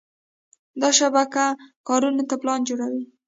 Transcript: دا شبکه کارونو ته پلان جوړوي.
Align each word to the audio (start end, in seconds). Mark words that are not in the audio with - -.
دا 0.81 0.89
شبکه 0.99 1.45
کارونو 1.87 2.23
ته 2.29 2.35
پلان 2.41 2.59
جوړوي. 2.69 3.03